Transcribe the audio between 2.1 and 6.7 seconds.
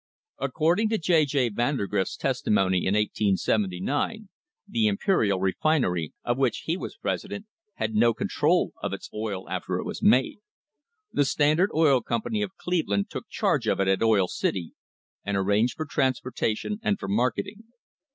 testimony in 1879, the Imperial Refinery, of which